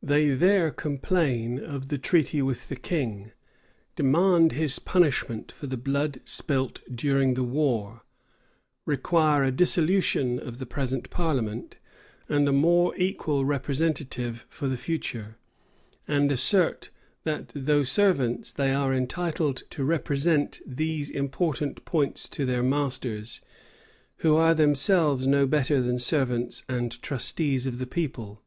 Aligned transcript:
They 0.00 0.28
there 0.30 0.70
complain 0.70 1.58
of 1.58 1.88
the 1.88 1.98
treaty 1.98 2.40
with 2.40 2.68
the 2.68 2.76
king; 2.76 3.32
demand 3.96 4.52
his 4.52 4.78
punishment 4.78 5.50
for 5.50 5.66
the 5.66 5.76
blood 5.76 6.20
spilt 6.24 6.80
during 6.88 7.34
the 7.34 7.42
war; 7.42 8.02
require 8.86 9.42
a 9.42 9.50
dissolution 9.50 10.38
of 10.38 10.58
the 10.60 10.66
present 10.66 11.10
parliament, 11.10 11.78
and 12.28 12.48
a 12.48 12.52
more 12.52 12.94
equal 12.96 13.44
representative 13.44 14.46
for 14.48 14.68
the 14.68 14.76
future; 14.76 15.36
and 16.06 16.30
assert 16.30 16.90
that, 17.24 17.50
though 17.52 17.82
servants, 17.82 18.52
they 18.52 18.72
are 18.72 18.94
entitled 18.94 19.64
to 19.70 19.82
represent 19.84 20.60
these 20.64 21.10
important 21.10 21.84
points 21.84 22.28
to 22.28 22.46
their 22.46 22.62
masters, 22.62 23.40
who 24.18 24.36
are 24.36 24.54
themselves 24.54 25.26
no 25.26 25.44
better 25.44 25.82
than 25.82 25.98
servants 25.98 26.62
and 26.68 27.02
trustees 27.02 27.66
of 27.66 27.80
the 27.80 27.86
people. 27.88 28.44